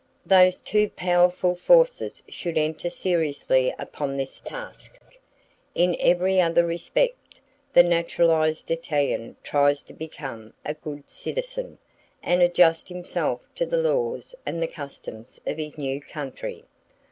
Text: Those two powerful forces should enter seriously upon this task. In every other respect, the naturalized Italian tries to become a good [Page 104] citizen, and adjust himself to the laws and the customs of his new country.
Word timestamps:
Those 0.25 0.61
two 0.61 0.89
powerful 0.89 1.53
forces 1.55 2.23
should 2.27 2.57
enter 2.57 2.89
seriously 2.89 3.71
upon 3.77 4.17
this 4.17 4.39
task. 4.39 4.99
In 5.75 5.95
every 5.99 6.41
other 6.41 6.65
respect, 6.65 7.39
the 7.71 7.83
naturalized 7.83 8.71
Italian 8.71 9.35
tries 9.43 9.83
to 9.83 9.93
become 9.93 10.55
a 10.65 10.73
good 10.73 11.05
[Page 11.05 11.05
104] 11.05 11.05
citizen, 11.05 11.77
and 12.23 12.41
adjust 12.41 12.89
himself 12.89 13.41
to 13.53 13.63
the 13.63 13.77
laws 13.77 14.33
and 14.43 14.59
the 14.59 14.65
customs 14.65 15.39
of 15.45 15.57
his 15.57 15.77
new 15.77 16.01
country. 16.01 16.65